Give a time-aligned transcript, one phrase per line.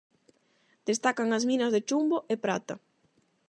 [0.89, 2.75] Destacan as minas de chumbo e prata.